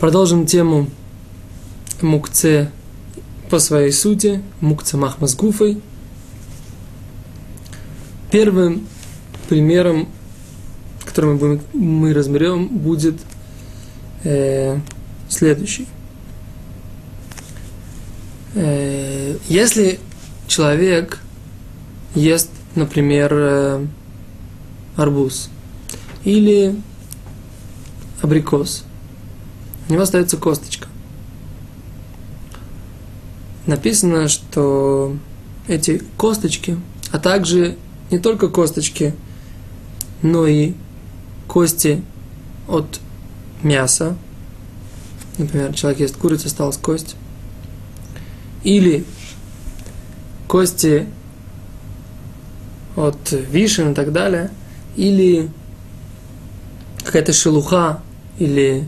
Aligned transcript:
Продолжим 0.00 0.46
тему 0.46 0.88
мукце 2.00 2.72
по 3.50 3.58
своей 3.58 3.92
сути, 3.92 4.42
мукце 4.62 4.96
махмазгуфой. 4.96 5.78
Первым 8.30 8.86
примером, 9.50 10.08
который 11.04 11.34
мы, 11.34 11.36
будем, 11.36 11.60
мы 11.74 12.14
разберем, 12.14 12.68
будет 12.68 13.20
э, 14.24 14.78
следующий. 15.28 15.86
Э, 18.54 19.36
если 19.50 20.00
человек 20.46 21.18
ест, 22.14 22.48
например, 22.74 23.34
э, 23.34 23.86
арбуз 24.96 25.50
или 26.24 26.74
абрикос, 28.22 28.86
у 29.90 29.92
него 29.94 30.04
остается 30.04 30.36
косточка. 30.36 30.86
Написано, 33.66 34.28
что 34.28 35.16
эти 35.66 36.02
косточки, 36.16 36.78
а 37.10 37.18
также 37.18 37.76
не 38.10 38.18
только 38.18 38.48
косточки, 38.48 39.14
но 40.22 40.46
и 40.46 40.74
кости 41.48 42.02
от 42.68 43.00
мяса. 43.62 44.16
Например, 45.38 45.74
человек 45.74 46.00
ест 46.00 46.16
курицу, 46.16 46.46
осталась 46.46 46.76
кость. 46.76 47.16
Или 48.62 49.04
кости 50.46 51.06
от 52.94 53.32
вишен 53.32 53.92
и 53.92 53.94
так 53.94 54.12
далее. 54.12 54.50
Или 54.96 55.50
какая-то 57.04 57.32
шелуха 57.32 58.02
или 58.38 58.86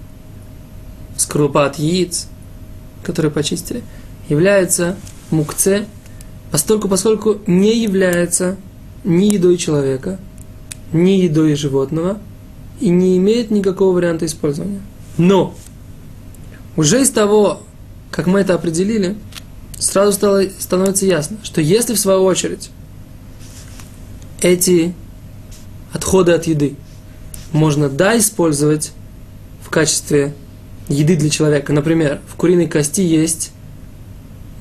скорлупа 1.16 1.66
от 1.66 1.78
яиц, 1.78 2.28
которые 3.02 3.30
почистили, 3.30 3.82
является 4.28 4.96
мукце, 5.30 5.86
постольку, 6.50 6.88
поскольку 6.88 7.38
не 7.46 7.82
является 7.82 8.56
ни 9.04 9.26
едой 9.26 9.56
человека, 9.56 10.18
ни 10.92 11.12
едой 11.12 11.54
животного 11.54 12.18
и 12.80 12.88
не 12.88 13.16
имеет 13.16 13.50
никакого 13.50 13.94
варианта 13.94 14.26
использования. 14.26 14.80
Но 15.18 15.54
уже 16.76 17.02
из 17.02 17.10
того, 17.10 17.62
как 18.10 18.26
мы 18.26 18.40
это 18.40 18.54
определили, 18.54 19.16
сразу 19.78 20.12
стало, 20.12 20.42
становится 20.58 21.06
ясно, 21.06 21.38
что 21.42 21.60
если 21.60 21.94
в 21.94 21.98
свою 21.98 22.22
очередь 22.22 22.70
эти 24.40 24.94
отходы 25.92 26.32
от 26.32 26.46
еды 26.46 26.76
можно 27.52 27.88
да 27.88 28.18
использовать 28.18 28.92
в 29.62 29.70
качестве 29.70 30.34
еды 30.92 31.16
для 31.16 31.30
человека. 31.30 31.72
Например, 31.72 32.20
в 32.28 32.36
куриной 32.36 32.68
кости 32.68 33.00
есть 33.00 33.52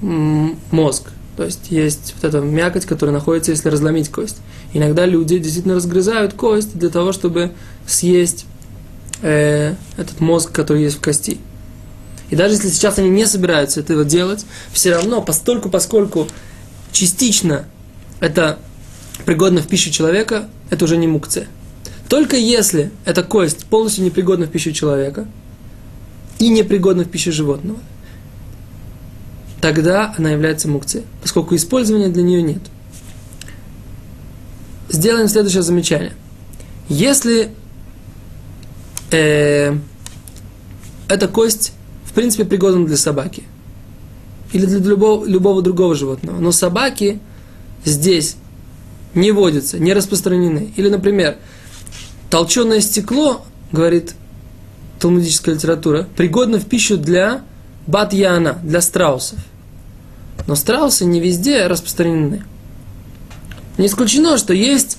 мозг, 0.02 1.10
то 1.38 1.44
есть 1.44 1.70
есть 1.70 2.16
вот 2.16 2.28
эта 2.28 2.42
мякоть, 2.42 2.86
которая 2.86 3.14
находится, 3.14 3.52
если 3.52 3.70
разломить 3.70 4.10
кость. 4.10 4.38
Иногда 4.74 5.06
люди 5.06 5.38
действительно 5.38 5.76
разгрызают 5.76 6.34
кость 6.34 6.78
для 6.78 6.90
того, 6.90 7.12
чтобы 7.12 7.52
съесть 7.86 8.46
э, 9.22 9.76
этот 9.98 10.20
мозг, 10.20 10.52
который 10.52 10.84
есть 10.84 10.98
в 10.98 11.02
кости. 11.02 11.38
И 12.30 12.36
даже 12.36 12.56
если 12.56 12.70
сейчас 12.70 12.98
они 12.98 13.09
не 13.09 13.26
собираются 13.26 13.80
этого 13.82 14.06
делать, 14.06 14.46
все 14.72 14.94
равно, 14.94 15.22
постольку, 15.22 15.70
поскольку 15.70 16.28
частично 16.92 17.66
это 18.20 18.58
пригодно 19.26 19.62
в 19.62 19.68
пищу 19.68 19.92
человека, 19.92 20.48
это 20.70 20.86
уже 20.86 20.97
не 20.97 21.08
мукце. 21.08 21.47
Только 22.08 22.38
если 22.38 22.91
эта 23.06 23.24
кость 23.24 23.66
полностью 23.66 24.03
непригодна 24.03 24.46
в 24.46 24.50
пищу 24.52 24.72
человека 24.72 25.28
и 26.41 26.50
непригодна 26.50 27.03
в 27.03 27.07
пищу 27.07 27.31
животного, 27.31 27.78
тогда 29.62 30.16
она 30.18 30.31
является 30.31 30.68
мукцией, 30.68 31.06
поскольку 31.22 31.56
использования 31.56 32.09
для 32.09 32.24
нее 32.24 32.41
нет. 32.41 32.62
Сделаем 34.90 35.28
следующее 35.28 35.62
замечание. 35.62 36.13
Если 36.90 37.52
э, 39.12 39.75
эта 41.07 41.28
кость, 41.28 41.74
в 42.06 42.13
принципе, 42.13 42.44
пригодна 42.44 42.88
для 42.88 42.97
собаки 42.97 43.44
или 44.52 44.66
для 44.66 44.79
любого, 44.79 45.23
любого 45.25 45.62
другого 45.62 45.94
животного, 45.94 46.40
но 46.40 46.52
собаки 46.52 47.19
здесь 47.85 48.35
не 49.13 49.31
водятся, 49.31 49.78
не 49.78 49.94
распространены. 49.94 50.73
Или, 50.75 50.90
например, 50.90 51.38
толченое 52.31 52.81
стекло, 52.81 53.46
говорит 53.72 54.16
талмудическая 55.01 55.56
литература, 55.56 56.07
пригодно 56.16 56.59
в 56.59 56.66
пищу 56.66 56.97
для 56.97 57.41
бат-яна, 57.88 58.59
для 58.63 58.81
страусов. 58.81 59.39
Но 60.47 60.56
страусы 60.56 61.06
не 61.06 61.19
везде 61.19 61.67
распространены. 61.67 62.44
Не 63.78 63.88
исключено, 63.88 64.38
что 64.38 64.53
есть 64.53 64.97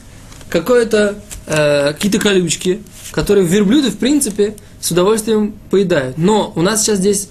какое-то, 0.48 1.16
э, 1.46 1.92
какие-то 1.92 2.18
колючки, 2.18 2.80
которые 3.12 3.46
верблюды, 3.46 3.91
в 3.91 3.98
принципе, 3.98 4.56
с 4.80 4.91
удовольствием 4.91 5.54
поедают. 5.70 6.18
Но 6.18 6.52
у 6.54 6.62
нас 6.62 6.82
сейчас 6.82 6.98
здесь 6.98 7.28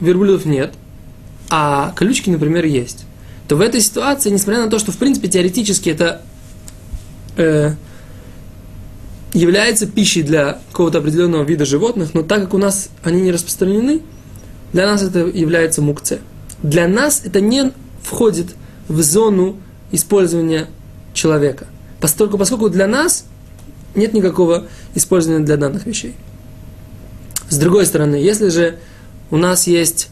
верблюдов 0.00 0.44
нет, 0.44 0.74
а 1.50 1.92
колючки, 1.94 2.30
например, 2.30 2.64
есть. 2.64 3.04
То 3.46 3.56
в 3.56 3.60
этой 3.60 3.80
ситуации, 3.80 4.30
несмотря 4.30 4.64
на 4.64 4.70
то, 4.70 4.78
что, 4.78 4.92
в 4.92 4.96
принципе, 4.96 5.28
теоретически 5.28 5.88
это 5.88 6.22
э, 7.36 7.74
является 9.32 9.86
пищей 9.86 10.22
для 10.22 10.58
какого-то 10.70 10.98
определенного 10.98 11.44
вида 11.44 11.64
животных, 11.64 12.14
но 12.14 12.22
так 12.22 12.42
как 12.42 12.54
у 12.54 12.58
нас 12.58 12.88
они 13.02 13.20
не 13.20 13.32
распространены, 13.32 14.02
для 14.72 14.86
нас 14.86 15.02
это 15.02 15.20
является 15.20 15.82
мукце. 15.82 16.20
Для 16.62 16.88
нас 16.88 17.22
это 17.24 17.40
не 17.40 17.72
входит 18.02 18.54
в 18.88 19.02
зону 19.02 19.56
использования 19.92 20.68
человека. 21.14 21.66
Поскольку, 22.00 22.38
поскольку 22.38 22.68
для 22.68 22.86
нас 22.86 23.24
нет 23.94 24.12
никакого 24.12 24.66
использования 24.94 25.44
для 25.44 25.56
данных 25.56 25.86
вещей. 25.86 26.14
С 27.48 27.56
другой 27.56 27.86
стороны, 27.86 28.16
если 28.16 28.48
же 28.48 28.78
у 29.30 29.36
нас 29.36 29.66
есть 29.66 30.08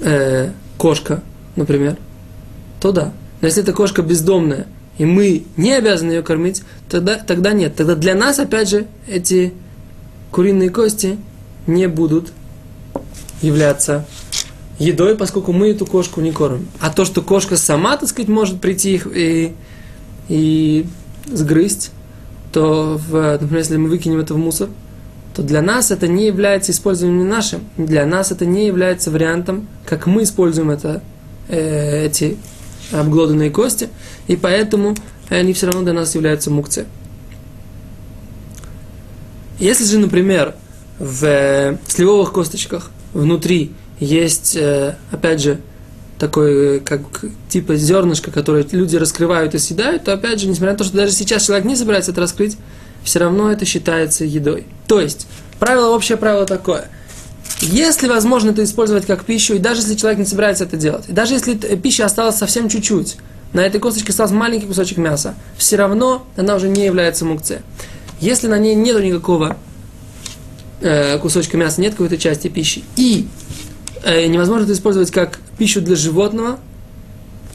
э, 0.00 0.50
кошка, 0.78 1.22
например, 1.56 1.96
то 2.80 2.92
да. 2.92 3.12
Но 3.40 3.48
если 3.48 3.62
эта 3.62 3.72
кошка 3.72 4.02
бездомная, 4.02 4.66
и 4.98 5.04
мы 5.04 5.44
не 5.56 5.72
обязаны 5.72 6.12
ее 6.12 6.22
кормить, 6.22 6.62
тогда, 6.88 7.16
тогда 7.16 7.52
нет. 7.52 7.76
Тогда 7.76 7.94
для 7.94 8.14
нас, 8.14 8.38
опять 8.38 8.68
же, 8.68 8.86
эти 9.08 9.52
куриные 10.30 10.70
кости 10.70 11.18
не 11.66 11.88
будут 11.88 12.32
являться 13.42 14.06
едой, 14.78 15.16
поскольку 15.16 15.52
мы 15.52 15.70
эту 15.70 15.86
кошку 15.86 16.20
не 16.20 16.32
кормим. 16.32 16.68
А 16.80 16.90
то, 16.90 17.04
что 17.04 17.22
кошка 17.22 17.56
сама, 17.56 17.96
так 17.96 18.08
сказать, 18.08 18.28
может 18.28 18.60
прийти 18.60 18.94
их 18.94 19.06
и, 19.12 19.54
и 20.28 20.86
сгрызть, 21.26 21.90
то, 22.52 23.00
в, 23.08 23.38
например, 23.40 23.58
если 23.58 23.76
мы 23.76 23.88
выкинем 23.88 24.20
это 24.20 24.34
в 24.34 24.38
мусор, 24.38 24.68
то 25.34 25.42
для 25.42 25.60
нас 25.60 25.90
это 25.90 26.08
не 26.08 26.26
является 26.26 26.72
использованием 26.72 27.28
нашим. 27.28 27.60
Для 27.76 28.06
нас 28.06 28.32
это 28.32 28.46
не 28.46 28.66
является 28.66 29.10
вариантом, 29.10 29.68
как 29.84 30.06
мы 30.06 30.22
используем 30.22 30.70
это, 30.70 31.02
э, 31.48 32.06
эти 32.06 32.38
обглоданные 32.92 33.50
кости, 33.50 33.88
и 34.28 34.36
поэтому 34.36 34.94
они 35.34 35.52
все 35.52 35.66
равно 35.66 35.82
для 35.82 35.92
нас 35.92 36.14
являются 36.14 36.50
мукце. 36.50 36.86
Если 39.58 39.84
же, 39.84 39.98
например, 39.98 40.54
в 40.98 41.24
э, 41.24 41.78
сливовых 41.88 42.32
косточках 42.32 42.90
внутри 43.12 43.72
есть, 43.98 44.56
э, 44.56 44.96
опять 45.10 45.40
же, 45.40 45.60
такой, 46.18 46.80
как 46.80 47.00
типа 47.48 47.76
зернышко, 47.76 48.30
которое 48.30 48.66
люди 48.72 48.96
раскрывают 48.96 49.54
и 49.54 49.58
съедают, 49.58 50.04
то 50.04 50.12
опять 50.12 50.40
же, 50.40 50.46
несмотря 50.46 50.72
на 50.72 50.78
то, 50.78 50.84
что 50.84 50.96
даже 50.96 51.12
сейчас 51.12 51.46
человек 51.46 51.66
не 51.66 51.76
собирается 51.76 52.12
это 52.12 52.20
раскрыть, 52.20 52.56
все 53.02 53.18
равно 53.18 53.50
это 53.50 53.64
считается 53.64 54.24
едой. 54.24 54.66
То 54.86 55.00
есть, 55.00 55.26
правило, 55.58 55.94
общее 55.94 56.16
правило 56.16 56.46
такое. 56.46 56.88
Если 57.60 58.08
возможно 58.08 58.50
это 58.50 58.64
использовать 58.64 59.06
как 59.06 59.24
пищу, 59.24 59.54
и 59.54 59.58
даже 59.58 59.80
если 59.80 59.94
человек 59.94 60.18
не 60.18 60.26
собирается 60.26 60.64
это 60.64 60.76
делать, 60.76 61.04
и 61.08 61.12
даже 61.12 61.34
если 61.34 61.54
пища 61.54 62.04
осталась 62.04 62.36
совсем 62.36 62.68
чуть-чуть, 62.68 63.16
на 63.56 63.60
этой 63.60 63.80
косточке 63.80 64.10
остался 64.10 64.34
маленький 64.34 64.66
кусочек 64.66 64.98
мяса, 64.98 65.34
все 65.56 65.76
равно 65.76 66.26
она 66.36 66.56
уже 66.56 66.68
не 66.68 66.84
является 66.84 67.24
мукце. 67.24 67.62
Если 68.20 68.48
на 68.48 68.58
ней 68.58 68.74
нет 68.74 69.02
никакого 69.02 69.56
э, 70.82 71.18
кусочка 71.18 71.56
мяса, 71.56 71.80
нет 71.80 71.92
какой-то 71.92 72.18
части 72.18 72.48
пищи, 72.48 72.84
и 72.96 73.26
э, 74.04 74.26
невозможно 74.26 74.64
это 74.64 74.74
использовать 74.74 75.10
как 75.10 75.38
пищу 75.56 75.80
для 75.80 75.96
животного, 75.96 76.58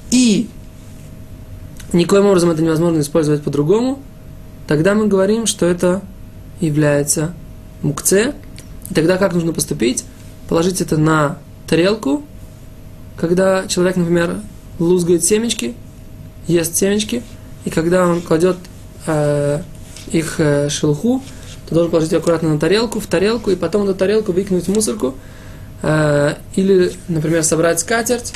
и 0.09 0.50
никоим 1.94 2.25
образом 2.25 2.50
это 2.50 2.63
невозможно 2.63 3.00
использовать 3.00 3.44
по-другому, 3.44 4.00
тогда 4.68 4.95
мы 4.95 5.06
говорим, 5.06 5.45
что 5.45 5.68
это 5.68 6.01
является 6.62 7.31
мукце, 7.83 8.33
и 8.89 8.94
тогда 8.95 9.18
как 9.18 9.33
нужно 9.36 9.53
поступить? 9.53 10.03
Положить 10.50 10.81
это 10.81 10.98
на 10.98 11.38
тарелку, 11.68 12.24
когда 13.18 13.68
человек, 13.68 13.98
например, 13.98 14.38
лузгает 14.80 15.24
семечки, 15.24 15.75
ест 16.48 16.76
семечки, 16.76 17.24
и 17.66 17.70
когда 17.70 18.08
он 18.08 18.22
кладет 18.22 18.58
э, 19.08 19.62
их 20.12 20.40
э, 20.40 20.70
шелуху, 20.70 21.22
то 21.68 21.76
должен 21.76 21.92
положить 21.92 22.14
аккуратно 22.14 22.50
на 22.50 22.60
тарелку, 22.60 23.00
в 23.00 23.08
тарелку, 23.08 23.52
и 23.52 23.56
потом 23.56 23.84
эту 23.84 23.96
тарелку 23.96 24.32
выкинуть 24.32 24.66
в 24.66 24.74
мусорку. 24.74 25.16
Э, 25.82 26.36
или, 26.56 26.92
например, 27.08 27.44
собрать 27.44 27.80
скатерть, 27.80 28.34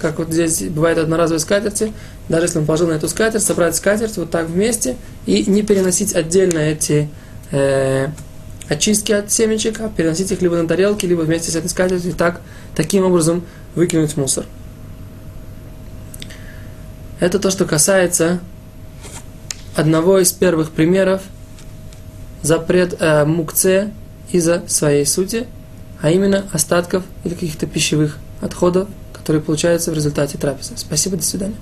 как 0.00 0.18
вот 0.18 0.32
здесь 0.32 0.62
бывает 0.62 0.98
одноразовые 0.98 1.40
скатерти, 1.40 1.92
даже 2.28 2.46
если 2.46 2.58
он 2.58 2.66
положил 2.66 2.88
на 2.88 2.92
эту 2.92 3.08
скатерть, 3.08 3.42
собрать 3.42 3.76
скатерть 3.76 4.16
вот 4.16 4.30
так 4.30 4.48
вместе 4.48 4.96
и 5.26 5.48
не 5.50 5.62
переносить 5.62 6.14
отдельно 6.14 6.58
эти 6.58 7.08
э, 7.50 8.08
очистки 8.68 9.12
от 9.12 9.32
семечек, 9.32 9.80
а 9.80 9.88
переносить 9.88 10.30
их 10.30 10.40
либо 10.40 10.56
на 10.56 10.68
тарелке, 10.68 11.06
либо 11.06 11.22
вместе 11.22 11.50
с 11.50 11.56
этой 11.56 11.68
скатертью, 11.68 12.10
и 12.10 12.14
так, 12.14 12.40
таким 12.76 13.04
образом 13.04 13.42
выкинуть 13.74 14.16
мусор. 14.16 14.44
Это 17.20 17.38
то, 17.38 17.50
что 17.50 17.64
касается 17.64 18.40
одного 19.74 20.18
из 20.18 20.32
первых 20.32 20.70
примеров 20.70 21.22
запрет 22.42 22.96
э, 23.00 23.24
мукце 23.24 23.92
из-за 24.30 24.62
своей 24.68 25.04
сути, 25.04 25.46
а 26.00 26.10
именно 26.10 26.44
остатков 26.52 27.04
или 27.24 27.34
каких-то 27.34 27.66
пищевых 27.66 28.18
отходов, 28.40 28.88
которые 29.12 29.42
получаются 29.42 29.90
в 29.90 29.94
результате 29.94 30.38
трапезы. 30.38 30.74
Спасибо, 30.76 31.16
до 31.16 31.24
свидания. 31.24 31.56